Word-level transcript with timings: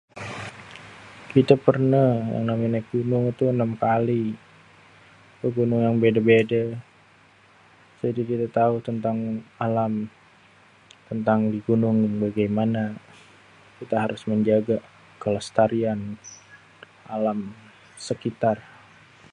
Kite 1.31 1.55
perneh 1.65 2.11
yang 2.33 2.43
namenye 2.47 2.69
naek 2.73 2.85
gunung 2.93 3.23
itu 3.33 3.43
6 3.55 3.83
kali, 3.85 4.23
ke 5.39 5.47
gunung 5.57 5.81
yang 5.85 5.95
bede-bede. 6.03 6.63
Itu 7.97 8.07
juga 8.17 8.33
udeh 8.37 8.51
tau 8.59 8.73
tentang 8.87 9.17
alam, 9.65 9.93
tentang 11.09 11.39
gunung 11.67 11.97
bagemane, 12.21 12.85
kita 13.79 13.95
harus 14.03 14.21
menjaga 14.29 14.77
kelestarian 15.21 15.99
alam 17.15 17.39
sekitar. 18.07 18.57